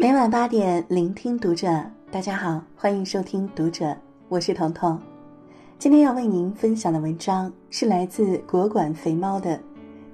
[0.00, 1.68] 每晚八点，聆听读者。
[2.08, 3.96] 大家好，欢迎收听读者，
[4.28, 4.96] 我是彤彤。
[5.76, 9.56] 今天要为您分享的文章是来自国馆肥猫的《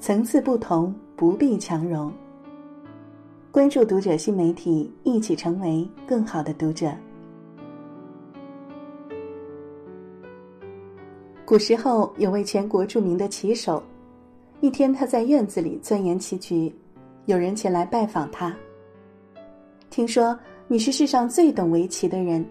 [0.00, 2.08] 层次不同，不必强融》。
[3.50, 6.90] 关注读者新媒体，一起成为更好的读者。
[11.44, 13.82] 古时候有位全国著名的棋手，
[14.62, 16.74] 一天他在院子里钻研棋局，
[17.26, 18.56] 有人前来拜访他。
[19.94, 22.44] 听说你是世上最懂围棋的人，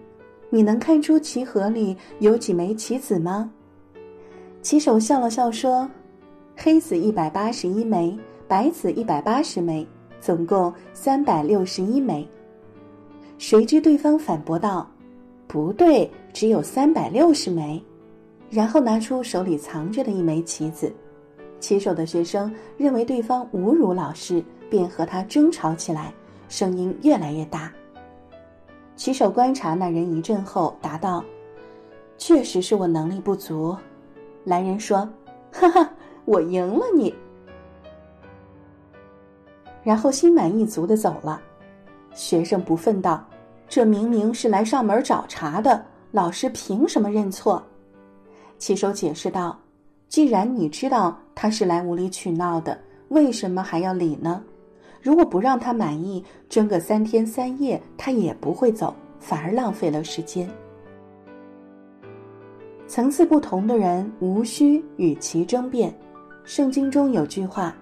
[0.48, 3.50] 你能看出棋盒里有几枚棋子吗？
[4.62, 5.86] 棋手笑了笑说
[6.56, 9.86] ：“黑子一百八十一枚，白子一百八十枚。”
[10.22, 12.26] 总共三百六十一枚。
[13.36, 14.90] 谁知对方反驳道
[15.46, 17.78] ：“不对，只有三百六十枚。”
[18.48, 20.90] 然后拿出手里藏着的一枚棋子。
[21.60, 26.10] 棋手的学生认为对方侮辱老师，便和他争吵起来，
[26.56, 27.72] 声音越来越大。
[28.94, 31.24] 骑手观察那人一阵后，答道
[32.16, 33.76] ：“确实是我能力不足。”
[34.46, 34.98] 来人说
[35.50, 35.90] ：“哈哈，
[36.24, 37.12] 我赢了你。”
[39.82, 41.42] 然后心满意足的走了，
[42.14, 43.26] 学生不忿道
[43.68, 47.60] ：“这明明是来上门找茬的，老师凭什么认错？”
[48.58, 49.58] 骑手解释道
[50.08, 54.40] ：“既然你知道他是来无理取闹的，为什么还要理呢？
[55.04, 60.48] 如果不让他满意，争个三天三夜，他也不会走，反而浪费了时间。
[62.86, 65.94] 层次不同的人无需与其争辩。
[66.42, 67.76] 圣经中有句话。”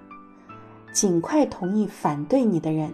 [0.92, 2.90] 尽快同意反对你的人，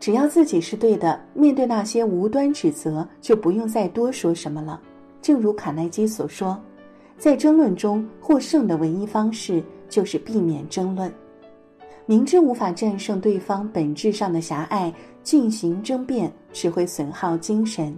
[0.00, 4.78] 只要自己是对的，面对那些无端指责，就不用再多说什么了。
[5.22, 6.60] 正如卡耐基所说，
[7.16, 11.10] 在争论中获胜的唯一方式就是避免争论。
[12.08, 14.90] 明知无法战胜对方本质上的狭隘，
[15.22, 17.94] 进行争辩只会损耗精神。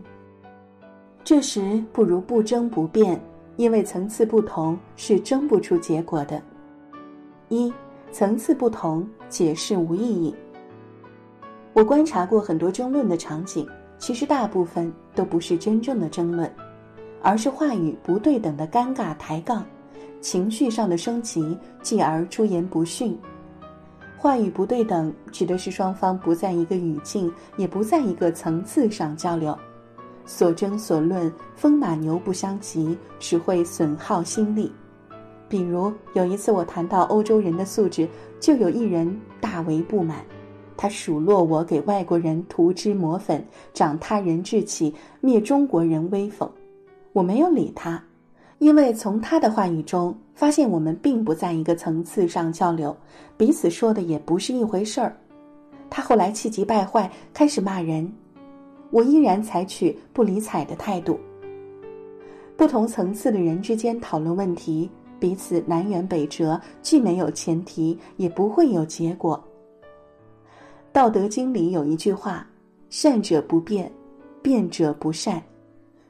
[1.22, 3.20] 这时不如不争不辩，
[3.54, 6.42] 因为层次不同是争不出结果的。
[7.48, 7.72] 一。
[8.10, 10.34] 层次不同，解释无意义。
[11.72, 13.64] 我观察过很多争论的场景，
[13.96, 16.52] 其实大部分都不是真正的争论，
[17.22, 19.64] 而是话语不对等的尴尬抬杠，
[20.20, 23.16] 情绪上的升级，继而出言不逊。
[24.20, 29.58] 话语不对等，指的是双方不在一个语境，也不在一个层次上交流，
[30.26, 34.70] 所争所论，风马牛不相及，只会损耗心力。
[35.48, 38.06] 比如有一次我谈到欧洲人的素质，
[38.38, 40.18] 就有一人大为不满，
[40.76, 43.42] 他数落我给外国人涂脂抹粉，
[43.72, 46.46] 长他人志气，灭中国人威风。
[47.14, 48.04] 我没有理他，
[48.60, 52.94] 因为从他的话语中发现我们并不在一个层次上交流，
[53.34, 55.16] 彼此说的也不是一回事儿。
[55.88, 58.12] 他后来气急败坏，开始骂人，
[58.90, 61.18] 我依然采取不理睬的态度。
[62.54, 64.88] 不同层次的人之间讨论问题。
[65.18, 69.42] 彼此南辕北辙，既没有前提，也不会有结果。
[70.92, 72.46] 《道德经》里有一句话
[72.88, 73.90] ：“善者不辩，
[74.40, 75.42] 辩者不善。”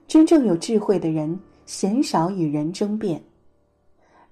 [0.06, 1.36] 真正有智慧的人，
[1.70, 3.22] 鲜少与人争辩。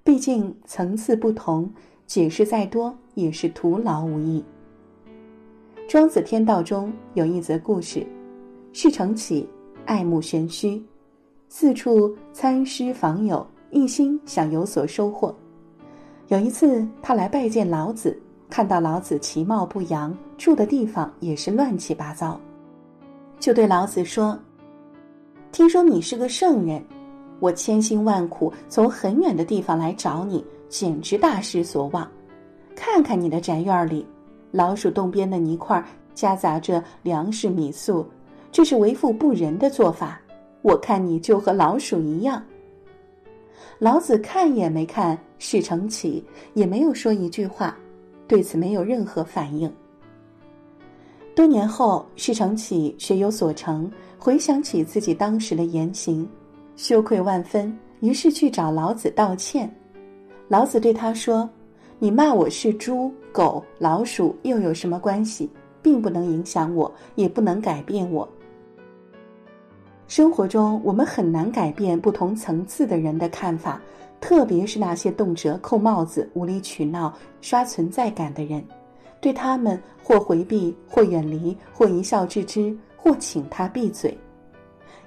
[0.02, 1.72] 毕竟层次不同，
[2.04, 4.44] 解释再多也是徒劳无益。
[5.88, 8.04] 《庄子·天道》中有一则故事：
[8.72, 9.48] 事成启
[9.86, 10.84] 爱慕玄虚，
[11.48, 13.46] 四处参师访友。
[13.70, 15.32] 一心想有所收获。
[16.26, 22.40] 有一次，他来拜见老子，看到老子其貌不扬，住的地方也是乱七八糟，
[23.38, 24.36] 就对老子说
[25.52, 26.82] ：“听说你是个圣人，
[27.40, 32.08] 我千辛万苦从很远的地方来找你，简直大失所望。
[32.74, 34.06] 看看你的宅院里，
[34.50, 35.84] 老鼠洞边的泥块
[36.14, 38.06] 夹杂着粮食米粟，
[38.50, 40.20] 这是为富不仁的做法。
[40.62, 42.42] 我看你就和老鼠一样。”
[43.78, 46.24] 老子看也没看释成启，
[46.54, 47.76] 也没有说一句话，
[48.26, 49.72] 对此没有任何反应。
[51.32, 56.28] 多年后，释成启学有所成，回想起自己当时的言行，
[56.78, 59.68] 羞愧万分，于是去找老子道歉。
[60.46, 61.50] 老子对他说
[61.98, 65.50] ：“你骂我是猪、狗、老鼠，又有什么关系？
[65.82, 68.26] 并不能影响我，也不能改变我。”
[70.06, 73.82] 生活中，我们很难改变不同层次的人的看法，
[74.20, 78.64] 特别是那些动辄扣帽子、无理取闹、刷存在感的人。
[79.20, 84.16] 对他们，或回避，或远离，或一笑置之，或请他闭嘴，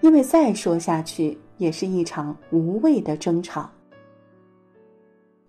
[0.01, 3.69] 因为再说下去也是一场无谓的争吵。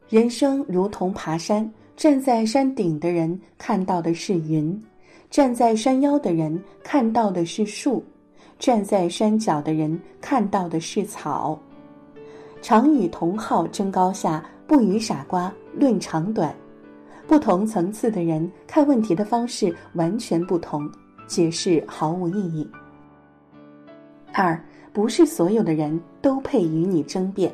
[0.09, 4.81] 人生如同爬山，站在山顶的人看到的是云，
[5.31, 8.05] 站在山腰的人看到的是树，
[8.59, 11.59] 站在山脚的人看到的是草。
[12.61, 16.55] 常与同好争高下，不与傻瓜论长短。
[17.27, 20.91] 不同层次的人看问题的方式完全不同，
[21.27, 22.69] 解释毫无意义。
[24.33, 24.59] 二，
[24.93, 27.53] 不是所有的人都配与你争辩。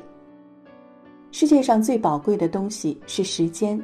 [1.30, 3.80] 世界上最宝贵的东西是时间。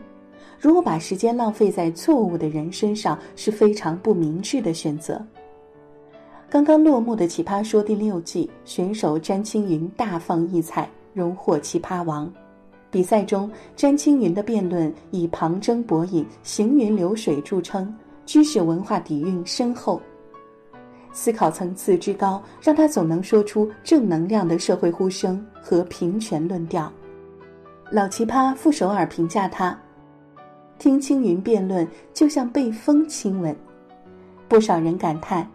[0.58, 5.20] 如果把时间浪费在错误的人身上，是非常不明智的选择。
[6.49, 12.32] 刚刚落幕的《奇葩说》第六季，选手詹青云大放异彩，荣获奇葩王。
[12.91, 17.93] 比赛中，詹青云的辩论以旁征博引、行云流水著称，
[18.25, 20.00] 知识文化底蕴深厚，
[21.14, 26.93] 思考层次之高，让他总能说出正能量的社会呼声和平权论调。
[27.90, 29.78] 老奇葩傅首尔评价他。
[30.76, 33.56] 听青云辩论，就像被风亲吻。
[34.49, 35.49] 不少人感叹，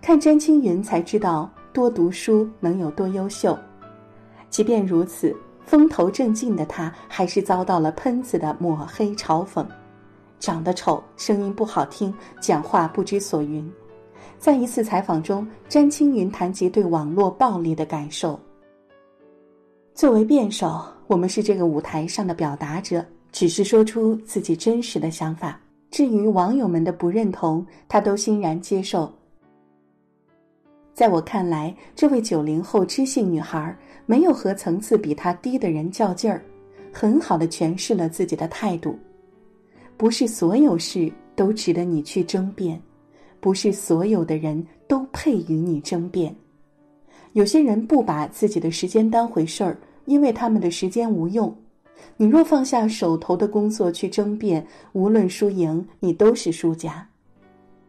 [0.00, 3.56] 看詹青云才知道多读书能有多优秀。
[4.48, 9.64] 即便如此，风头正劲的他，还是遭到了喷子的抹黑嘲讽：
[10.40, 13.70] 长得丑，声音不好听，讲话不知所云。
[14.38, 18.38] 在一次采访中，詹青云谈及对网络暴力的感受。
[19.94, 23.04] 作为辩手，我们是这个舞台上的表达者。
[23.32, 25.60] 只是说出自己真实的想法，
[25.90, 29.12] 至于网友们的不认同，他都欣然接受。
[30.94, 36.42] 在我看来，这位九零后知性女孩没有和层次比她低的人较劲儿，
[36.90, 38.98] 很好的诠释了自己的态度。
[39.98, 42.80] 不是所有事都值得你去争辩，
[43.46, 46.34] 不是所有的人都配与你争辩。
[47.34, 51.56] 有些人不把自己的时间当回事儿，因为他们的时间无用。
[52.16, 57.06] 你若放下手头的工作去争辩，无论输赢，你都是输家。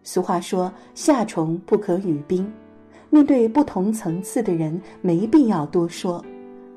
[0.04, 2.48] 俗话说：“夏虫不可语冰。”
[3.10, 6.24] 面对不同层次的人，没必要多说，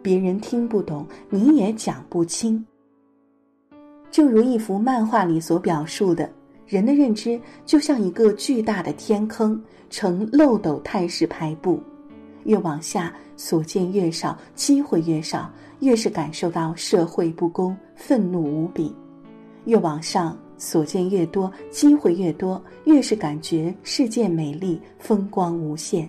[0.01, 2.65] 别人听不懂，你也讲不清。
[4.11, 6.31] 正如一幅漫画里所表述的，
[6.71, 11.83] 人的认知就像一个巨大的天坑，呈漏斗态势排布，
[12.45, 15.51] 越往下，所见越少，机会越少。
[15.81, 18.95] 越是感受到社会不公，愤怒无比；
[19.65, 26.09] 越往上，所见越多，机会越多，越是感觉世界美丽，风光无限。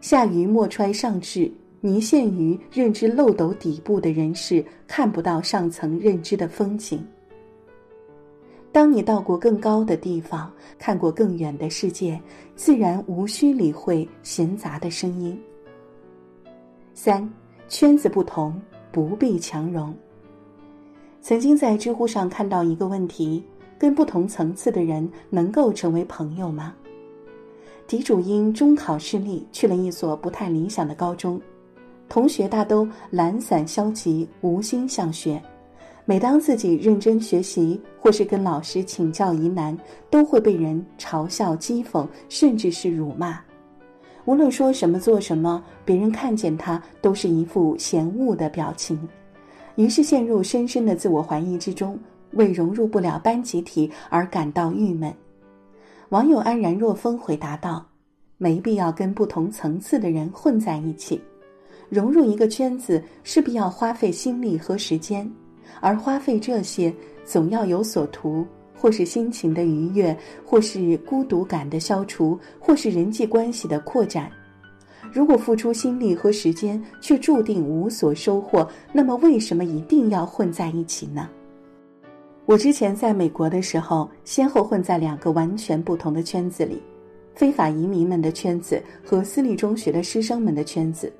[0.00, 1.52] 下愚莫揣上智，
[1.82, 7.04] 泥陷于认知漏斗底部的人士看不到上层认知的风景。
[8.72, 12.20] 当你到过更高的地方，看过更远的世界，
[12.54, 15.38] 自然无需理会闲杂的声音。
[16.94, 17.28] 三。
[17.68, 19.94] 圈子不同，不必强融。
[21.22, 23.44] 曾经在知乎上看到一个问题：
[23.78, 26.74] 跟不同层次的人能够成为朋友吗？
[27.86, 31.40] 题主因中考失利去了一所不太理想的高中，
[32.08, 35.40] 同学大都懒散消极，无心向学。
[36.10, 39.78] 每当自己认真学习或是跟老师请教疑难，
[40.10, 43.40] 都会被人嘲笑、讥讽，甚至是辱骂。
[44.24, 48.98] 无论说什么做什么，别人看见他都是一副嫌恶的表情，
[49.76, 51.96] 于是陷入深深的自我怀疑之中，
[52.32, 55.14] 为融入不了班集体而感到郁闷。
[56.08, 57.86] 网友安然若风回答道
[58.36, 61.20] ：“没必要跟不同层次的人混在一起，
[61.88, 65.30] 融入一个圈子势必要花费心力和时间，
[65.80, 66.92] 而花费这些
[67.24, 68.46] 总要有所图。”
[68.80, 74.32] 或是心情的愉悦，或是孤独感的消除，或是人际关系的扩展。
[75.12, 81.28] 如果付出心力和时间却注定无所收获，那么为什么一定要混在一起呢？
[82.46, 86.80] 我之前在美国的时候，先后混在两个完全不同的圈子里：
[87.34, 91.12] 非法移民们的圈子和私立中学的师生们的圈子。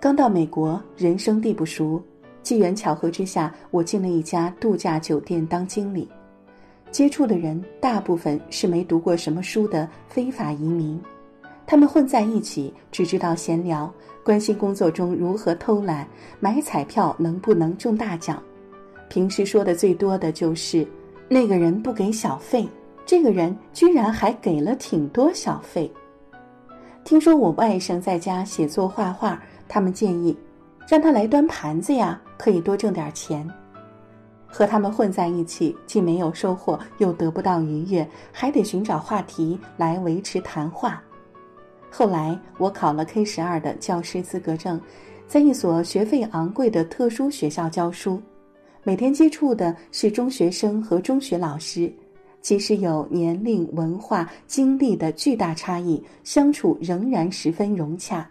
[0.00, 2.02] 刚到美国，人生地不熟，
[2.46, 6.08] 机缘巧合之下，我进了一家度假酒店当经理。
[6.92, 10.96] 接触的人大部分是没读过什么书的非法移民，
[11.66, 13.92] 他们混在一起，只知道闲聊，
[14.24, 16.06] 关心工作中如何偷懒，
[16.38, 18.40] 买彩票能不能中大奖。
[19.08, 20.86] 平时说的最多的就是
[21.28, 22.64] 那个人不给小费，
[23.04, 25.90] 这个人居然还给了挺多小费。
[27.02, 30.36] 听说我外甥在家写作画画，他们建议
[30.88, 33.48] 让他来端盘子呀，可以多挣点钱。
[34.46, 41.02] 和他们混在一起，既没有收获，又得不到愉悦，还得寻找话题来维持谈话。
[41.90, 44.80] 后来我考了 K 十二的教师资格证，
[45.26, 48.22] 在一所学费昂贵的特殊学校教书，
[48.84, 51.92] 每天接触的是中学生和中学老师，
[52.40, 58.26] 即使有年龄、文化、经历的巨大差异，相处仍然十分融洽。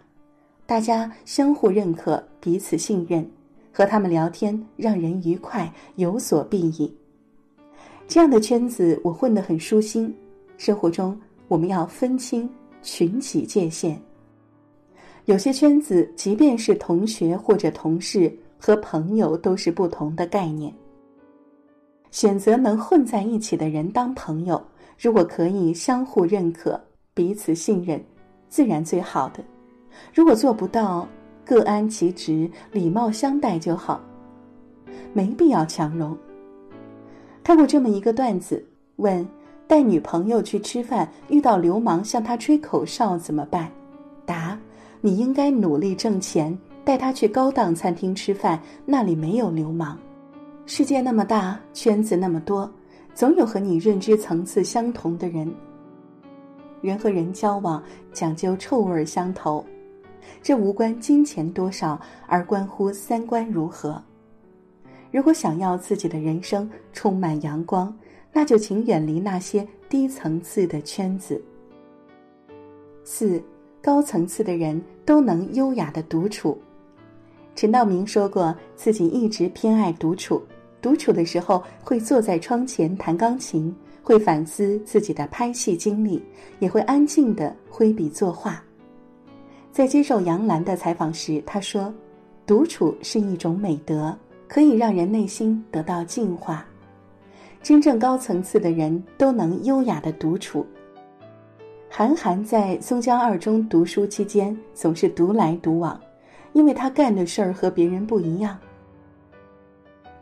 [0.66, 3.24] 大家相互认可，彼此信任，
[3.72, 6.92] 和他们聊天让人愉快，有所裨益。
[8.08, 10.12] 这样的圈子我混得很舒心。
[10.58, 12.50] 生活中我们要分清
[12.82, 14.00] 群体界限。
[15.26, 20.74] 有些圈子，即便是同学或者同事和朋友，都是不同的概念。
[22.10, 24.60] 选择能混在一起的人当朋友，
[24.98, 26.80] 如果可以相互认可、
[27.14, 28.02] 彼此信任，
[28.48, 29.44] 自然最好的。
[30.14, 31.06] 如果做不到，
[31.44, 34.00] 各安其职，礼貌相待就好，
[35.12, 36.16] 没必要强融。
[37.44, 38.64] 看过这么一个段子，
[38.96, 39.26] 问
[39.66, 43.70] 带女朋友去吃饭，遇到流氓向她吹口哨怎么办？
[44.24, 44.58] 答。
[45.02, 49.96] 你应该努力挣钱，带她去高档餐厅吃饭，那里没有流氓。
[50.64, 52.68] 世界那么大，圈子那么多，
[53.14, 55.48] 总有和你认知层次相同的人。
[56.80, 57.80] 人和人交往
[58.12, 59.64] 讲究臭味相投，
[60.42, 64.02] 这无关金钱多少，而关乎三观如何。
[65.10, 67.96] 如果想要自己的人生充满阳光，
[68.32, 71.42] 那就请远离那些低层次的圈子。
[73.04, 73.42] 四。
[73.82, 76.58] 高层次的人都能优雅的独处。
[77.54, 80.42] 陈道明说过，自己一直偏爱独处。
[80.82, 86.20] 独处的时候，会坐在窗前弹钢琴，会反思自己的拍戏经历，
[86.58, 88.60] 也会安静的挥笔作画。
[89.76, 91.92] 在接受杨澜的采访时，他说
[92.46, 94.16] ：“独处是一种美德，
[94.48, 96.64] 可以让人内心得到净化。
[97.62, 100.66] 真正高层次的人都能优雅的独处。”
[101.92, 106.00] 韩寒在松江二中读书期间总是独来独往，
[106.54, 108.56] 因为他干的事儿和别人不一样。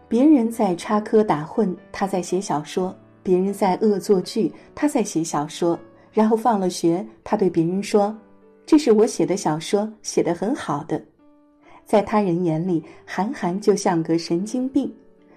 [0.08, 2.92] 别人在插科打诨，他在写小说；
[3.23, 5.78] 别人在恶作剧，他在写小说。
[6.12, 8.16] 然后放了学，他对别人说
[8.66, 11.02] ：“这是我写的小说，写得很好的。”
[11.85, 14.92] 在他人眼里，韩寒就像个神经病。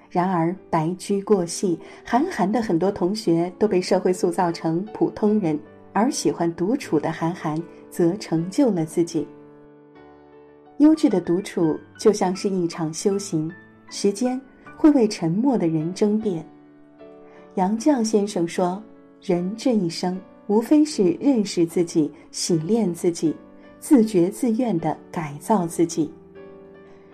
[0.10, 5.60] 然而白驹过隙，韩寒的很多同学都被社会塑造成普通人。
[5.92, 9.28] 而喜欢独处的韩寒，则成就了自己。
[10.78, 13.52] 优质的独处就像是一场修行，
[13.90, 14.40] 时间
[14.78, 16.48] 会为沉默的人争辩。
[17.56, 18.82] 杨绛先生说
[19.24, 23.36] ：“人这一生，无非是认识自己、洗练自己、
[23.80, 26.12] 自觉自愿的改造自己。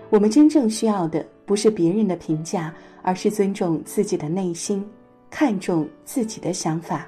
[0.10, 4.86] 我们真正需要的，不是别人的评价，而是尊重自己的内心，
[5.30, 7.08] 看重自己的想法。”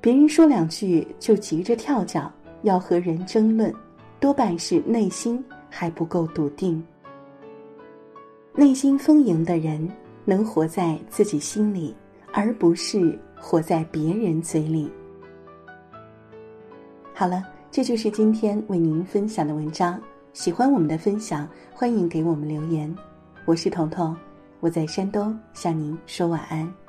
[0.00, 2.30] 别人说两句就急着跳脚，
[2.62, 3.72] 要和人争论，
[4.20, 6.82] 多半是内心还不够笃定。
[8.54, 9.88] 内心丰盈的人，
[10.24, 11.94] 能活在自己心里，
[12.32, 14.90] 而不是活在别人嘴里。
[17.14, 20.00] 好了，这就是今天为您分享的文章。
[20.32, 22.94] 喜欢我们的分享，欢迎给我们留言。
[23.44, 24.16] 我是彤彤，
[24.60, 26.87] 我在山东向您说晚安。